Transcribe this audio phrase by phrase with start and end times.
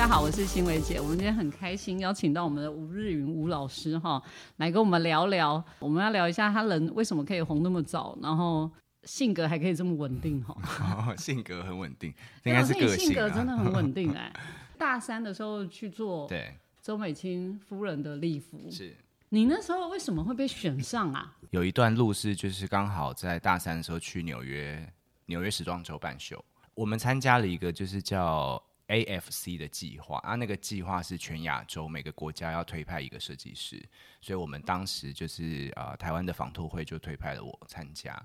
[0.00, 0.98] 家好，我是欣伟姐。
[0.98, 4.22] 我们今天很开心邀请到我们的吴日云吴老师哈，
[4.56, 5.62] 来跟我们聊聊。
[5.78, 8.70] 我们要聊一下他人为什么可以红那么早，然后
[9.02, 11.14] 性格还可以这么稳定哈。
[11.16, 12.08] 性格很稳定，
[12.44, 14.32] 应该是个性格真的很稳定哎。
[14.78, 18.96] 大三的时候去做对周美青夫人的礼服，是
[19.28, 21.36] 你那时候为什么会被选上啊？
[21.50, 24.82] 有一段路是就是刚好在大三的时候去纽约
[25.26, 28.58] 纽约时装周办秀，我们参加了一个就是叫。
[28.90, 33.80] AFC 的计划啊，那个计划是全亚洲每个国家要推派一个设计师，
[34.20, 38.20] 所以我们当时就是啊，台湾的纺托会就推派了我参加。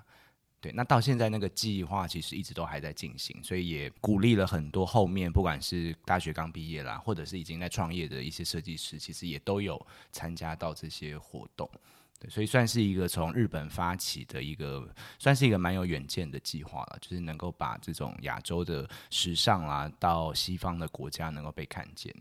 [0.60, 9.80] 对，那到现在那个计划其实一直都还在进行，所以也鼓励了很多后面不管是大学刚毕业啦，或者是已经在创业的一些设计师，其实也都有
[10.12, 11.70] 参加到这些活动。
[12.20, 14.88] 对，所以算是一个从日本发起的一个，
[15.20, 22.14] 算是一个蛮有远见的计划了，就是能够把这种亚洲的时尚啊，到西方的国家能够被看见。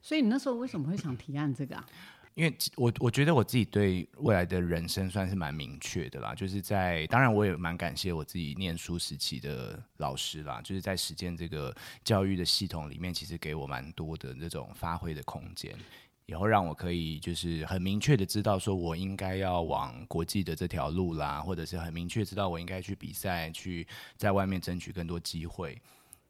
[0.00, 1.86] 所以你那时候为什么会想提案这个啊？
[2.34, 15.76] 因为我我觉得我自己对未来的人生算是蛮明确的啦，就是在当然我也蛮感谢我自己念书时期的老师啦，就是在实践这个教育的系统里面，其实给我蛮多的那种发挥的空间。
[16.26, 25.80] 以后让我可以就是很明确的知道，说我应该要往国际的这条路啦，或者是很明确知道我应该去比赛，去在外面争取更多机会。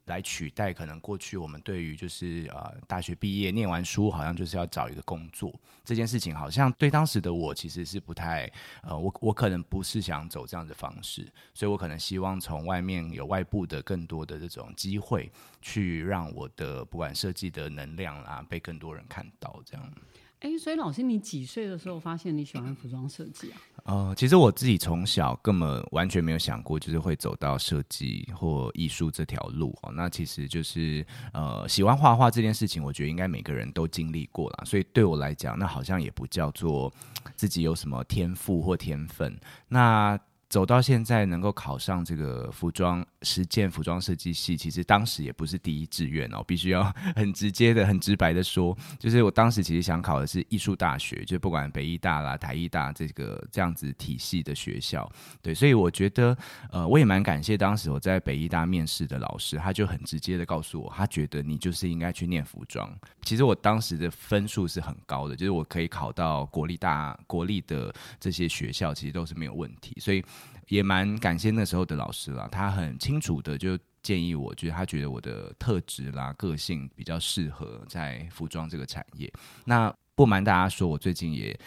[0.05, 5.53] 来取代可能过去我们对于就是呃大学毕业念完书好像就是要找一个工作
[5.85, 15.31] 这件事情，好像对当时的我其实是不太呃我我可能不是想走这样的方式，所以我可能希望从外面有外部的更多的这种机会，
[15.61, 19.93] 去让我的不管设计的能量啦被更多人看到这样。
[20.39, 23.61] 哎，所以老师，你几岁的时候发现你喜欢服装设计啊？
[23.83, 29.91] 呃，其实我自己从小根本完全没有想过，就是会走到设计或艺术这条路哦。
[29.93, 34.63] 那其实就是呃，喜欢画画这件事情，我觉得应该每个人都经历过了。
[34.65, 36.91] 所以对我来讲，那好像也不叫做
[37.35, 39.37] 自己有什么天赋或天分。
[39.67, 40.17] 那
[40.53, 46.83] 走到现在能够考上这个服装实践服装设计系，其实当时也不是第一志愿哦，必须要
[47.15, 55.11] 很直接的、很直白的说，就是我当时其实想考的是艺术大学，就不管北艺大啦、台艺大这个这样子体系的学校。
[55.41, 56.37] 对，所以我觉得，
[56.69, 62.95] 呃，我也蛮感谢当时我在北艺大面试的老师，他就很直接的告诉我，他觉得你就是应该去念服装。
[63.23, 70.23] 其实我当时的分数是很高的，就是我可以考到国立大、国立的这些学校，其实都是没有问题，所以。
[70.67, 79.31] 也蛮感谢那时候的老师啦，他很清楚的就建议我，就是他觉得我的特质啦、个性比较适合在服装这个产业。
[79.65, 81.57] 那不瞒大家说，我最近也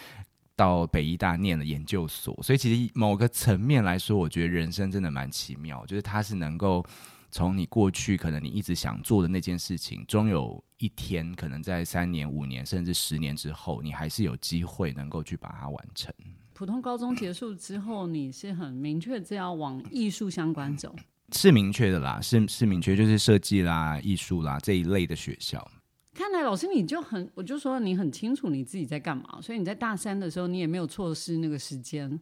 [0.55, 6.85] 到北医大念了研究所，所以其实某个层面来说，我觉得人生真的蛮奇妙，就是它是能够
[7.29, 16.13] 从你过去可能你一直想做的那件事情，终有一天可能在三年、五年甚至十年之后，你还是有机会能够去把它完成。
[16.57, 20.95] 普通高中结束之后，你是很明确是要往艺术相关走，
[21.31, 25.69] 是明确的啦，是是明确，就是设计啦、艺术啦这一类的学校。
[26.15, 32.19] 看来老师你就很，我就说你很清楚你自己在干嘛，所以你在大三的时候，你也没有错失那个时间，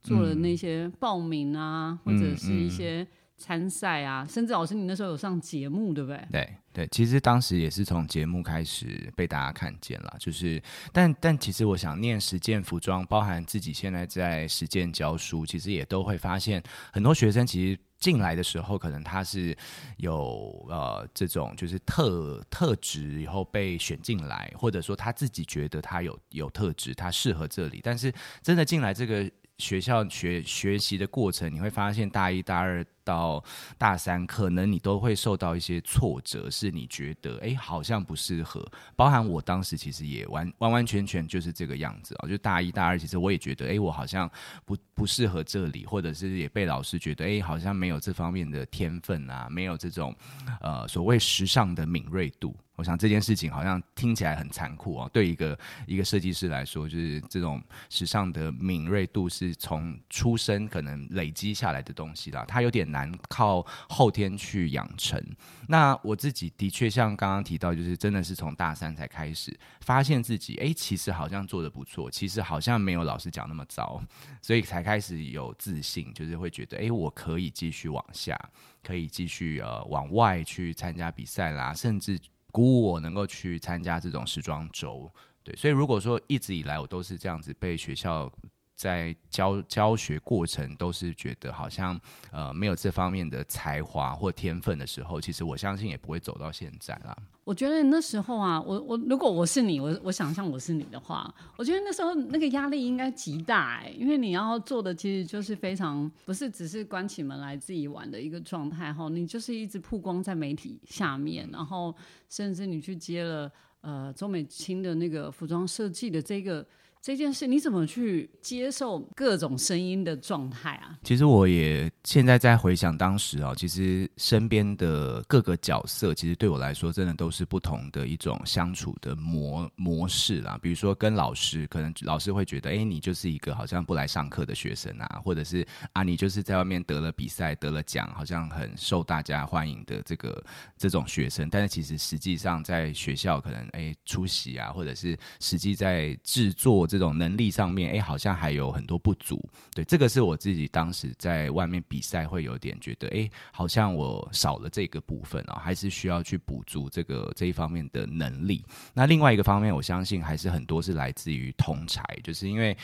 [0.00, 3.06] 做了那些报名啊，或者是一些。
[3.36, 6.26] 参赛啊，甚至老师，你那时候有上节目，对不对？
[6.30, 10.16] 对对，其实当时也是从节目开始被大家看见了。
[10.18, 10.62] 就是，
[10.92, 16.62] 但但其实我想念实践服装，包含自己现在在实践教书，其实也都会发现
[16.92, 19.56] 很多学生其实进来的时候，可能他是
[19.98, 28.12] 有呃这种就是特特质，以后被选进来，或者说他自己觉得他有有特质，他适合这里，但是
[28.42, 32.84] 真的进来这个学校学学习的过程，你会发现大一大二。
[33.06, 33.44] 到
[33.76, 38.66] 大三，可能你都会受到一些挫折，是你觉得哎，好像不适合。
[38.96, 44.26] 包含我当时其实也完完完全全就是这个样子啊，就大一大二，其实我也觉得哎，我好像
[44.64, 50.16] 不不适合这里，或者是也被老师觉得哎，好像没有这方面的天分啊，没有这种
[50.62, 52.56] 呃所谓时尚的敏锐度。
[52.76, 62.84] 我想这件事情好像听起来很残酷哦，对一个一个设计师来说，就是这种时尚的敏锐度是从出生可能累积下来的东西啦，它有点。
[62.94, 65.20] 难靠后天去养成。
[65.66, 74.00] 那我自己的确像刚刚提到，就是真的是从大三才开始发现自己，哎，其实好像做的不错，其实好像没有老师讲那么糟，
[74.40, 78.38] 所以才开始有自信，就是会觉得，哎，我可以继续往下，
[78.82, 82.16] 可以继续呃往外去参加比赛啦，甚至
[82.54, 85.10] 鼓舞我能够去参加这种时装周。
[85.42, 88.32] 对，所以如果说一直以来我都是这样子被学校。
[88.74, 91.98] 在教教学过程都是觉得好像
[92.32, 97.16] 呃没有这方面的才华或天分的时候，其实我相信也不会走到现在啦。
[97.44, 111.94] 我觉得那时候啊，我我如果我是你，我我想象我是你的话，我觉得那时候那个压力应该极大哎，因为你要做的其实就是非常不是只是关起门来自己玩的一个状态哈，你就是一直曝光在媒体下面，然后
[112.30, 116.66] 甚至你去接了呃周美青的那个服装设计的这个。
[117.04, 120.98] 这件事你怎么去接受各种声音的状态啊？
[121.02, 130.58] 其实我也现在在回想当时啊，其实身边的各个角色，其实对我来说真的都是不同的一种相处的模模式啦。
[130.62, 140.42] 比如说跟老师，可能老师会觉得，哎，你就是一个好像不来上课的学生啊，或者是啊，你就是在外面得了比赛得了奖，好像很受大家欢迎的这个
[140.78, 141.50] 这种学生。
[141.50, 146.88] 但是其实实际上在学校可能哎出席啊，或者是实际在制作。
[146.94, 149.44] 这种能力上面，哎，好像还有很多不足。
[149.74, 158.64] 对，这个是我自己当时在外面比赛会有点觉得，哎，好像我少了这个部分啊，还是需要去补足这个这一方面的能力。
[158.92, 162.78] 那另外一个方面，我相信还是很多是来自于同才，就是因为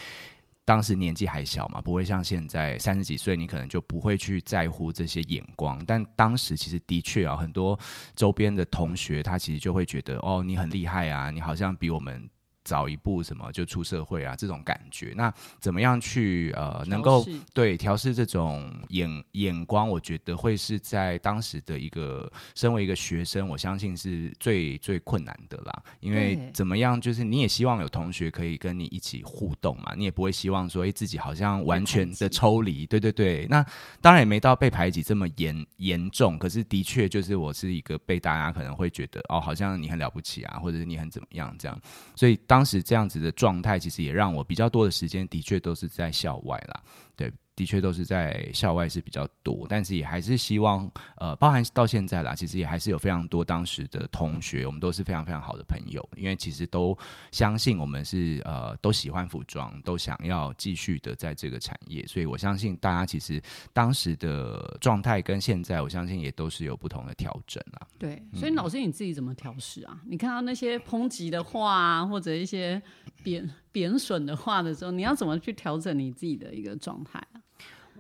[0.65, 5.81] 当时年纪还小嘛，不会像现在三十几岁，你可能就不会去在乎这些眼光。
[5.87, 7.79] 但当时其实的确啊，很多
[8.17, 12.29] 周边的同学他其实就会觉得，哦，你很厉害啊，你好像比我们。
[12.71, 15.13] 早一步什么就出社会啊，这种感觉。
[15.17, 19.89] 那怎么样去呃能够对调试这种眼眼光？
[19.89, 25.83] 我觉得会是在当时的一个身为一个学生，我相信是最最困难的啦。
[25.99, 32.87] 因为怎么样，就是你也希望有同学可以跟你一起互动嘛，你也不会希望说哎自己好像完全的抽离。
[32.87, 33.67] 对对对，那
[34.01, 41.77] 当然也没到被排挤这么严严重，可是的确就是我是一个被大家可能会觉得哦，好像你很了不起啊，或者是你很怎么样这样，
[42.15, 42.39] 所以。
[42.47, 46.83] 当当时这样子的状态，其实也让我比较多的时间，的确都是在校外啦。
[47.17, 47.33] 对。
[47.61, 56.97] 的确都是在校外是比较多，但是也还是希望，呃，包含到现在啦，其实也还是有非常多当时的同学，我们都是非常非常好的朋友，因为其实都
[57.33, 63.39] 相信我们是呃都喜欢服装，都想要继续的在这个产业，所以我相信大家其实
[63.75, 67.87] 当时的状态跟现在，我相信也都是有不同的调整啦。
[67.99, 70.01] 对，所以老师你自己怎么调试啊？
[70.07, 72.81] 你看到那些抨击的话啊，或者一些
[73.23, 77.37] 贬贬损的话的时候，你要怎么去调整你自己的一个状态啊？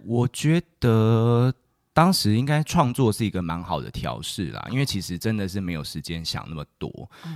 [0.05, 1.55] 我觉得。
[2.00, 6.91] 当时应该创作是一个蛮好的调试啦，因为其实真的是没有时间想那么多，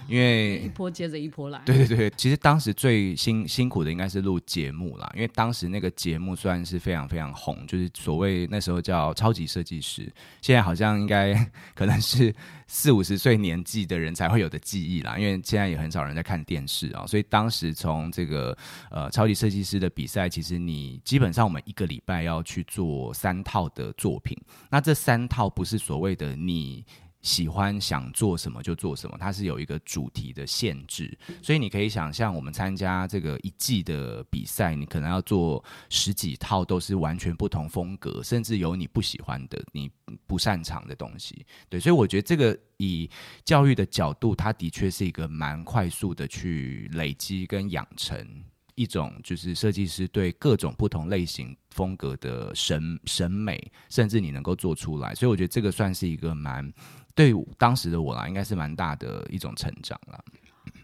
[0.09, 1.61] 因为一波接着一波来。
[1.67, 11.35] 对对对，其实当时最辛辛苦的应该是录节目啦，因为当时那个节目虽然是非常非常红，就是所谓那时候叫超级设计师，现在好像应该
[11.77, 12.35] 可能是
[12.67, 18.57] 四五十岁年纪的人才会有的记忆啦，因为现在也很少人在看电视啊，所以当时从这个
[18.91, 24.35] 呃超级设计师的比赛，其实你基本上我们一个礼拜要去做三套的作品。
[24.71, 26.85] 那这三套不是所谓的你
[27.21, 39.91] 喜欢想做什么就做什么，它是有一个主题的限制，所以你可以想象，我们参加这个一季的比赛，你可能要做十几套，都是完全不同风格，甚至有你不喜欢的、你
[40.27, 41.47] 不擅长的东西。
[41.71, 43.09] 对，所以我觉得这个以
[43.43, 48.45] 教育的角度，它的确是一个蛮快速的去累积跟养成。
[48.75, 56.73] 一种就是设计师对各种不同类型风格的审审美，甚至你能够做出来，所以我觉得这个算是一个蛮
[57.15, 60.25] 对当时的我啦，应该是蛮大的一种成长了。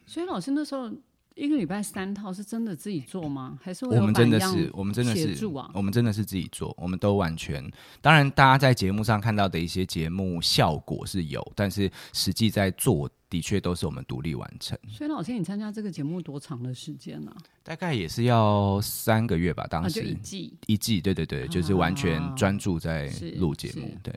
[0.07, 0.91] 所以老师那时候。
[1.37, 3.59] 一个礼拜三套是真的自己做吗？
[3.63, 6.75] 还是我们真的是我们真的是我们真的是自己做？
[6.77, 7.65] 我们都完全
[8.03, 14.79] 当然，大家在节目上看到的一些节目效果是有，但是实际在做的确都是我们独立完成。
[14.89, 17.35] 所以老师，你参加这个节目多长的时间呢？
[17.63, 19.67] 大概也是要三个月吧。
[19.71, 23.97] 当时一季一季，对对对，就是完全专注在录节目。
[24.03, 24.13] 对，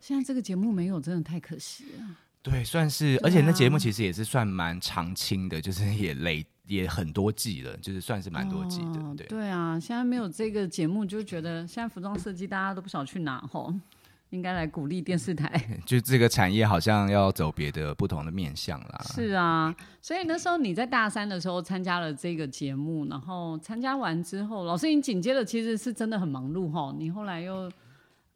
[0.00, 2.06] 现在这个节目没有，真的太可惜了。
[2.42, 6.44] 对，算是，而且那节目其实也是算蛮长青的，就是也累。
[6.66, 9.26] 也很多季了，就是算是蛮多季的，对。
[9.26, 13.74] 对啊，现在没有这个节目，就觉得现在服装设计大家都不想去拿吼，
[14.30, 15.62] 应该来鼓励电视台。
[15.84, 19.04] 就这个产业好像要走别的不同的面向啦。
[19.14, 26.94] 是啊，所以那时候你在大三的时候参加了这个节目，然后参加完之后，老师你紧接着其实是真的很忙碌哈。
[26.98, 27.70] 你后来又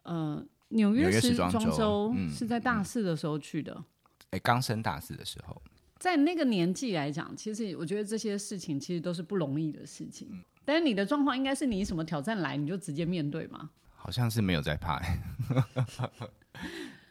[0.02, 3.82] 呃纽约时装周是在大四的时候去的，
[4.32, 5.62] 哎，刚升大四的时候。
[5.98, 10.28] 在那个年纪来讲，其实我觉得这些事情其实都是不容易的事情。
[10.64, 13.70] 但是你的状况应该是你什么挑战来，你就直接面对嘛？
[13.96, 15.02] 好像是没有在怕。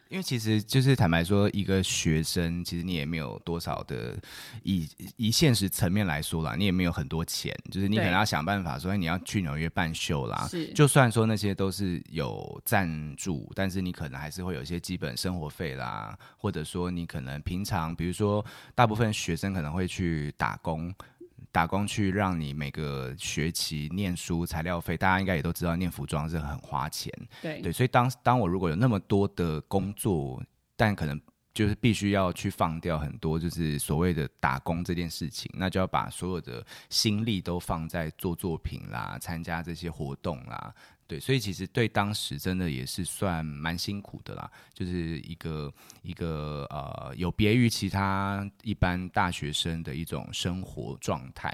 [0.10, 4.18] 因为其实就是坦白说，一个学生其实你也没有多少的，
[4.64, 10.48] 以以现实层面来说啦，你也没有很多钱，就是你可能要想办法说你要去纽约办秀啦。
[10.50, 20.94] 是，就算说那些都是有赞助，但是你可能还是会有一些基本生活费啦，或者说你可能平常，比如说大部分学生可能会去打工。
[21.51, 27.12] 打工去让你每个学期念书材料费，大家应该也都知道，念服装是很花钱。
[27.42, 30.44] 对对，所以当当我如果有那么多的工作，
[30.75, 31.20] 但可能
[31.54, 40.74] 就是必须要去放掉很多，就是所谓的打工这件事情，那就要把所有的心力都放在做作品啦、参加这些活动啦。
[41.08, 51.54] 对，所以其实对当时真的也是算蛮辛苦的啦，就是一个一个呃，有别于其他一般大学生的一种生活状态。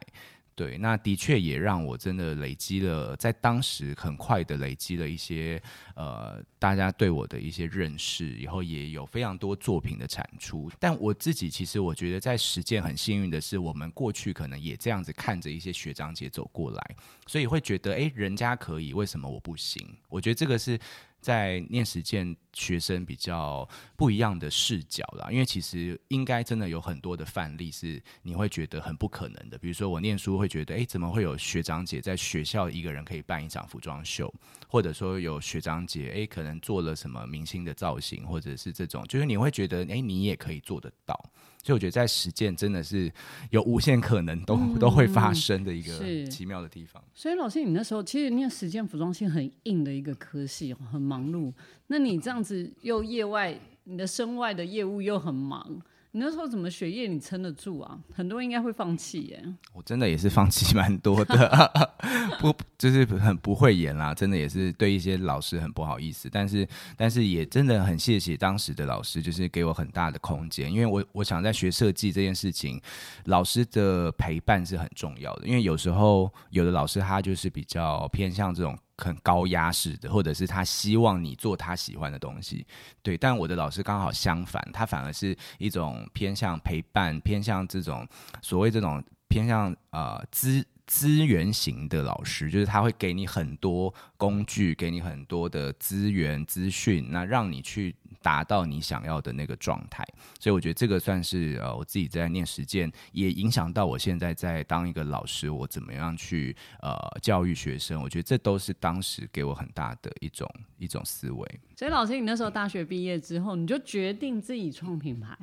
[0.55, 5.61] 对，那的确也让我真的累积了，在当时很快的累积了一些
[5.95, 10.69] 呃，大家对我的一些认识，以后也有非常多作品的产出。
[10.79, 16.95] 但我自己其实我觉得，在实践很幸运的是，我们过去可能也这样子看着一些学长姐走过来，
[17.25, 19.87] 所以会觉得，哎，人家可以，为什么我不行？
[20.07, 20.79] 我觉得这个是。
[21.23, 34.31] 在念实践学生比较不一样的视角啦，因为其实应该真的有很多的范例是你会觉得很不可能的，比如说我念书会觉得，哎，怎么会有学长姐在学校一个人可以办一场服装秀，
[34.67, 41.17] 或者说有学长姐，哎，可能做了什么明星的造型，或者是这种，就是你会觉得，哎，你也可以做得到。
[41.63, 43.09] 所以我觉得在实践真的是
[43.49, 47.01] 有无限可能，都都会发生的一个奇妙的地方。
[47.13, 51.53] 所以老师，你那时候其实念实践服装系很硬的一个科系，很忙碌。
[51.87, 55.81] 那你这样子又业外，你的身外的业务又很忙。
[56.15, 57.97] 你那时候怎么学业你撑得住啊？
[58.13, 59.43] 很多人应该会放弃耶。
[59.73, 61.91] 我真的也是放弃蛮多的，
[62.39, 66.29] 不就是很不会演啦，真的也是对一些老师很不好意思。
[66.31, 72.79] 但是但是也真的很谢谢当时的老师，就是给我很大的空间，因为我我想在学设计这件事情，
[73.25, 75.47] 老师的陪伴是很重要的。
[75.47, 78.77] 因为有时候有的老师他就是比较偏向这种。
[78.97, 82.65] 很高压式的，或者是他希望你做他喜欢的东西，
[83.01, 83.17] 对。
[83.17, 88.07] 但我的老师刚好相反，他反而是一种偏向陪伴，偏向这种
[88.41, 97.95] 所谓这种偏向呃资资源型的老师，就是他会给你很多工具，给你很多的资源资讯，那让你去。
[98.21, 100.01] 达到你想要的那个状态，
[100.39, 108.01] 所以我觉得这个算是呃我自己在念实践，也影响到我现在在当一个老师，我怎么样去呃教育学生。
[108.01, 111.59] 我觉得这都是当时给我很大的一种一种思维。
[111.75, 115.37] 所以老师，你那时候大学毕业之后，你就决定自己创品牌。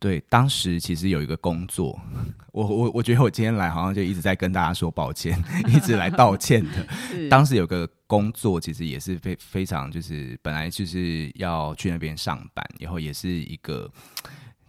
[0.00, 2.00] 对，当时其实有一个工作，
[2.52, 5.38] 我我我觉得我今天来好像就一直在跟大家说抱歉，
[5.68, 6.86] 一直来道歉的。
[7.28, 13.92] 当时有个工作，其实也是非非常就是本来就是要去那边上班，然后也是一个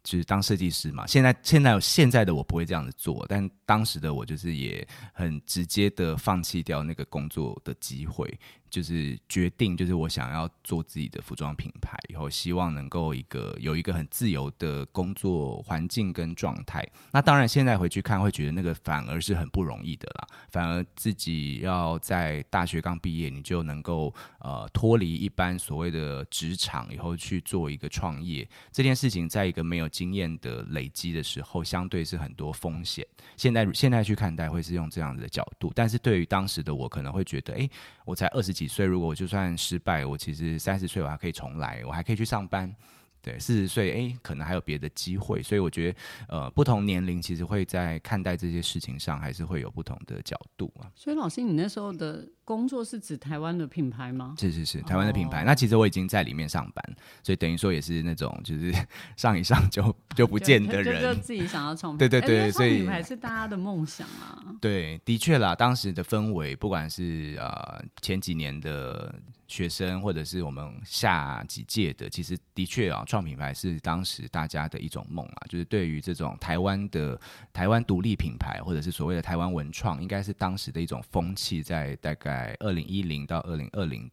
[0.04, 1.08] 就是当设计师嘛。
[1.08, 8.38] 现在现在现在的我不会这样子做，但当时的我就是也很直接的放弃掉那个工作的机会。
[8.70, 16.82] 就是决定，就是我想要做自己的服装品牌，以后希望能够一个有一个很自由的工作环境跟状态。
[17.12, 20.26] 那当然，现在回去看会觉得那个反而是很不容易的啦。
[20.52, 33.06] 反而自己要在大学刚毕业，你就能够呃脱离一般所谓的职场，以后去做一个创业这件事情，在一个没有经验的累积的时候，相对是很多风险。
[33.36, 37.70] 现在现在去看待会是用这样子的角度，但是对于当时的我，可能会觉得，哎，
[38.06, 38.62] 我才二十几。
[38.62, 38.86] 几岁？
[38.86, 42.72] 如果我就算失败，我其实三十岁我还可以重来，我还可以去上班。
[43.22, 45.44] 对，四十岁，哎，可能还有别的机会。
[45.44, 50.90] 所以我觉得，呃，不同年龄其实会在看待这些事情上，还是会有不同的角度啊。
[50.96, 54.36] 所以老师，你那时候的工作是指台湾的品牌吗？
[54.40, 55.44] 是是是，台湾的品牌。
[55.44, 56.84] 那其实我已经在里面上班，
[57.22, 58.74] 所以等于说也是那种就是
[59.16, 64.44] 上一上就就不见的人，就自己想要创 对对对，所以品牌是大家的梦想啊。
[64.60, 69.14] 对，的确啦，当时的氛围，不管是呃前几年的。
[69.52, 77.20] 学生或者是我们下几届的，其实的确啊，创品牌是当时大家的一种梦啊，就是对于这种台湾的
[77.52, 84.10] 台湾独立品牌，或者是所谓的台湾文创，应该是当时的一种风气，在大概二零一零到二零二零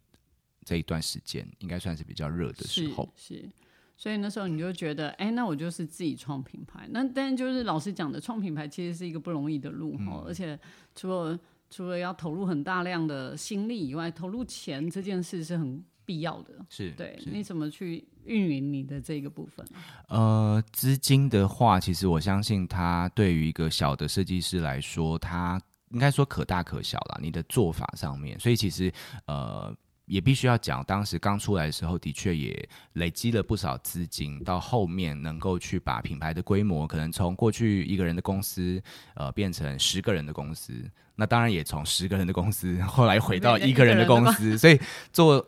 [0.65, 3.09] 这一段时间，应该算是比较热的时候。
[3.15, 3.49] 是，
[3.97, 6.89] 所以那时候你就觉得，哎，那我就是自己创品牌。
[6.91, 10.59] 那但就是老师讲的，创品牌其实是一个不容易的路哈，而且
[10.95, 11.39] 除了
[11.71, 16.55] 除了要投入很大量的心力以外，投入钱这件事是很必要的。
[16.69, 19.67] 是对，你怎么去运营你的这个部分？
[20.09, 25.61] 呃，资金的话，其实我相信它对于一个小的设计师来说，它
[25.91, 27.19] 应该说可大可小了。
[27.23, 28.93] 你的做法上面，所以其实
[29.27, 29.75] 呃。
[30.09, 38.83] 也必须要讲，当时刚出来的时候，的确也累积了不少资金，到后面能够去把品牌的规模，可能从过去一个人的公司，
[39.15, 40.73] 呃，变成十个人的公司。
[41.15, 44.57] 那当然也从十个人的公司，后来回到一个人的公司。
[44.57, 44.81] 所以
[45.13, 45.47] 做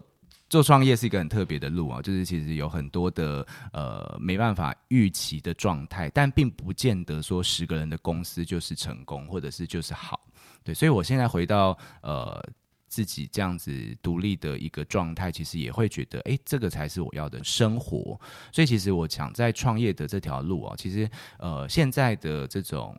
[0.49, 10.21] 做创业是一个很特别的路啊，就是其实有很多的呃没办法预期的状态，但并不见得说十个人的公司就是成功，或者是就是好。
[10.63, 12.45] 对，所以我现在回到呃。
[12.91, 18.21] 自己这样子独立的一个状态，其实也会觉得，哎，这个才是我要的生活。
[18.53, 22.99] 所以，其实我想在创业的这条路啊，其实呃，现在的这种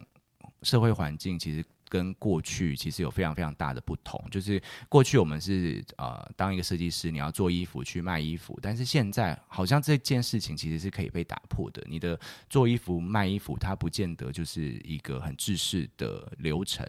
[0.63, 4.23] 社会环境，其实跟过去其实有非常非常大的不同。
[4.31, 11.83] 就是过去我们是呃，当一个设计师，你要做衣服去卖衣服，但是现在好像这件事情其实是可以被打破的。
[11.85, 12.17] 你的
[12.49, 16.87] 做衣服卖衣服，它不见得就是一个很制式的流程。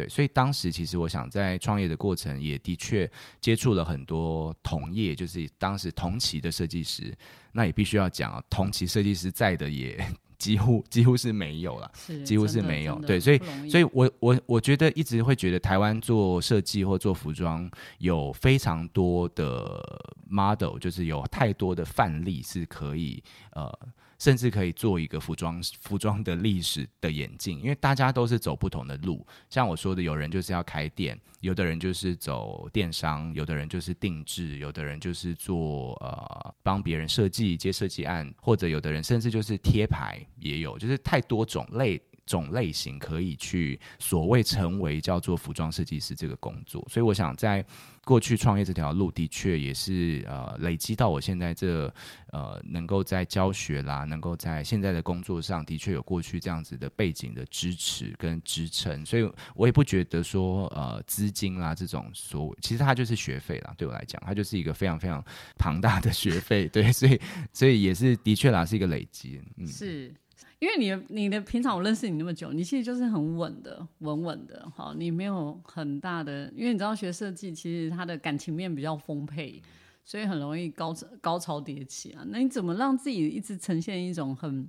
[0.00, 7.14] 对，所以当时其实我想在创业的过程，也的确接触了很多同业，就是当时同期的设计师。
[7.52, 10.02] 那也必须要讲啊，同期设计师在的也
[10.38, 11.92] 几乎几乎是没有了，
[12.24, 12.98] 几乎是没有。
[13.00, 13.38] 对，所以
[13.68, 19.84] 所以我我我觉得一直会觉得台湾做设计或做服装有非常多的
[20.26, 23.78] model，就是有太多的范例是可以呃。
[24.20, 29.26] 甚至可以做一个服装服装的历史的演进，因为大家都是走不同的路。
[29.48, 42.00] 像我说的，有人就是要开店，有的人就是走电商，有的人就是定制，有的人就是做呃帮别人设计接设计案，或者有的人甚至就是贴牌也有，就是太多种类
[42.30, 46.86] 种类型可以去所谓成为叫做服装设计师这个工作。
[46.88, 47.64] 所以我想在。
[48.02, 51.84] 过去创业这条路的确也是呃累积到我现在这
[52.32, 65.22] 呃能够在教学啦，能够在现在的工作上的确有过去这样子的背景的支持跟支撑，所以我也不觉得说呃资金啦这种所其实它就是学费啦，对我来讲它就是一个非常非常
[65.58, 67.20] 庞大的学费，对，所以
[67.52, 70.12] 所以也是的确啦是一个累积，嗯是。
[70.60, 79.60] 因为你你的平常我认识你那么久，你其实就是很稳的，稳稳的，好，你没有很大的，因为你知道学设计其实他的感情面比较丰沛，
[80.04, 82.22] 所以很容易高高潮迭起啊。
[82.28, 84.68] 那你怎么让自己一直呈现一种很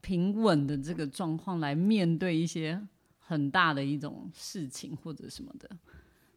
[0.00, 2.84] 平稳的这个状况来面对一些
[3.18, 5.70] 很大的一种事情或者什么的？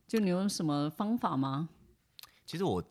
[0.07, 1.69] 就你有什么方法吗？
[2.45, 2.83] 其实我。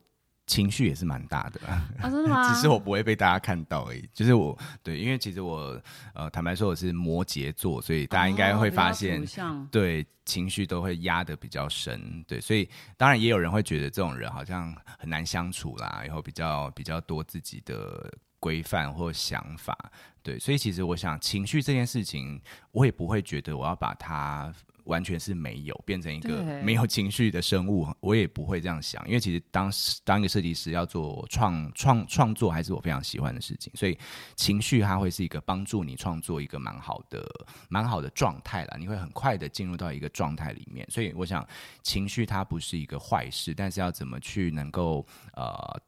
[0.46, 2.46] 情绪也是蛮大的，啊，真的吗？
[2.52, 4.08] 只是我不会被大家看到而已。
[4.12, 5.80] 就是我对，因为其实我
[6.14, 9.24] 呃，坦白说我是摩羯座，所以大家应该会发现，
[9.70, 12.22] 对情绪都会压得比较深。
[12.26, 19.76] 对，所以当然也有人会觉得这种人好像很难相处啦，然后比较比较多自己的规范或想法。
[20.22, 22.40] 对，所以其实我想情绪这件事情，
[22.72, 24.52] 我也不会觉得我要把它。
[24.84, 29.70] 完全是没有变成一个没有情绪的生物，我也不会这样想，因为其实当
[30.04, 33.98] 当一个设计师要做创创创作，还是我非常喜欢的事情，所以
[34.36, 37.24] 情绪它会是一个帮助你创作一个蛮好的
[37.68, 41.46] 蛮好的状态啦，你会很快的进入到一个状态里面，所以我想
[41.82, 45.80] 情绪它不是一个坏事，但是要怎么去能够呃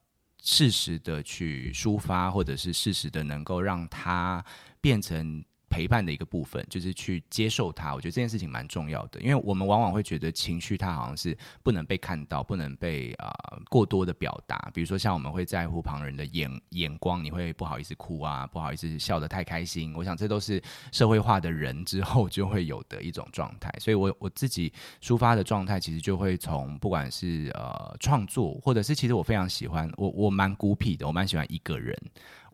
[0.43, 4.45] 适时的去抒发，或者是适时的能够让它
[4.81, 5.45] 变成。
[5.75, 7.93] 陪伴的一个部分，就是去接受它。
[7.97, 13.35] 我觉得这件事情蛮重要的，因为我们往往会觉得情绪它好像是不能被看到，不能被啊
[13.69, 14.71] 过多的表达。
[14.73, 19.93] 比如说，像我们会在乎旁人的眼眼光，你会不好意思哭啊，不好意思笑得太开心。
[19.97, 23.69] 我想这都是社会化的人之后就会有的一种状态。
[23.81, 31.99] 所以，我我自己抒发的状态，其实就会从不管是呃创作，或者是其实我非常喜欢我我蛮孤僻的，我蛮喜欢一个人。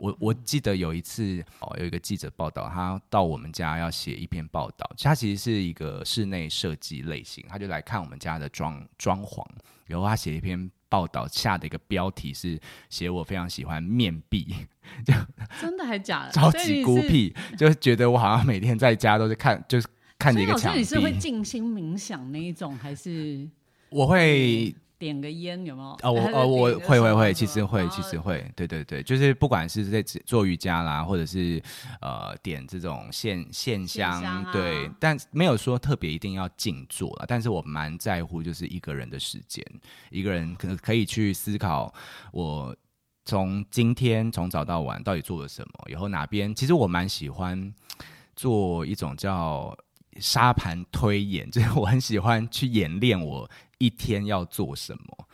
[0.01, 4.91] 我我记得有一次哦，有一个记者报道，他到我们家要写一篇报道。
[4.99, 9.45] 他其实是一个室内设计类型，他就来看我们家的装装潢。
[9.87, 12.59] 然后他写一篇报道，下的一个标题是
[12.89, 14.55] 写我非常喜欢面壁，
[15.05, 15.13] 就
[15.61, 16.33] 真的还假的？
[16.33, 19.87] 超级孤僻，就觉得我好像每天在家都是看，就是
[20.19, 20.79] 看着一个墙壁。
[20.79, 23.47] 你是会静心冥想那一种，还是
[23.91, 24.75] 我会？
[25.01, 25.89] 点个烟有没有？
[26.03, 31.61] 哦，我哦，我会会会，其实会，其实会，对对对，就是不管是在做瑜伽啦，或者是
[32.03, 37.25] 呃点这种线线香，对，但没有说特别一定要静坐了。
[37.27, 39.65] 但是我蛮在乎，就是一个人的时间，
[40.11, 41.93] 一个人可可以去思考，
[42.31, 42.77] 我
[43.25, 47.73] 从今天从早到晚到底做了什么，以后哪边，其实我蛮喜欢
[48.37, 49.75] 做一种叫
[50.19, 53.49] 沙盘推演， 就是我很喜欢去演练我。
[53.81, 55.27] 一天要做什么？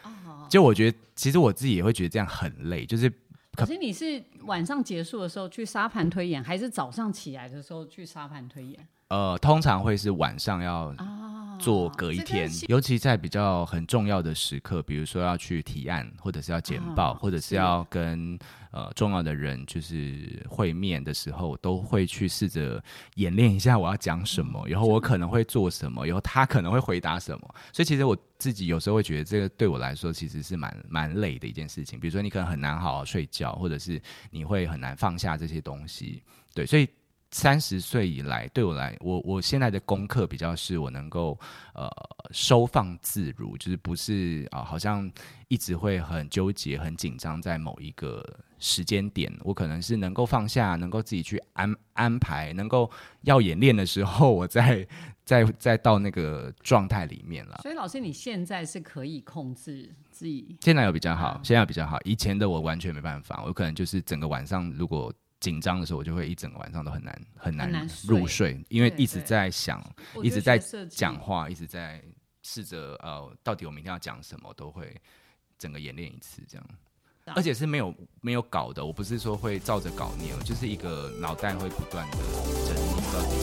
[0.49, 2.87] 就我觉得，其实我自己也会觉得这样很累。
[2.87, 3.13] 就是，
[3.53, 8.89] 可是你是晚上结束的时候去沙盘推演，还是早上起来的时候去沙盘推演？
[9.09, 18.37] 呃，通常会是晚上要啊，做隔一天，是尤其在比较很重要的时刻，比如说要去提案，或者是要简报，啊或者是是要跟
[18.73, 22.83] 呃重要的人就是会面的时候，都会去试着
[23.15, 27.55] 演练一下我要讲什嗯么，以后我可能会做什么，以后他可能会回答什么。
[27.73, 32.01] 所以其实我自己有时候会觉得，这个对我来说其实是蛮蛮累的一件事情。
[32.01, 36.25] 比如说你可能很难好好睡觉，或者是你会很难放下这些东西。
[36.53, 36.89] 对，所以
[37.37, 41.39] 三十岁以来，对我来，我我现在的功课比较是我能够
[41.75, 41.87] 呃
[42.31, 45.13] 收放自如，就是不是啊、好像
[45.49, 48.25] 一直会很纠结、很紧张在某一个
[48.59, 54.89] 时间点，我可能是能够放下，能够自己去安安排，能够要演练的时候，我再
[55.27, 57.61] 再再到那个状态里面了。
[57.61, 62.01] 所以老师，你现在是可以控制自己现在有比较好啊，现在有比较好。
[62.05, 65.13] 以前的我完全没办法，我可能就是整个晚上如果
[65.47, 69.81] 紧张的时候，我就会一整个晚上都很难很难入睡，因为一直在想，
[70.21, 70.59] 一直在
[70.91, 72.03] 讲话，一直在
[72.43, 75.01] 试着呃，到底我明天要讲什么，都会
[75.57, 76.67] 整个演练一次这样。
[77.27, 77.35] 啊。
[77.37, 82.17] 而且是没有没有稿的，我不是说会照着稿念，我就是一个脑袋会不断的
[82.67, 83.37] 整理到底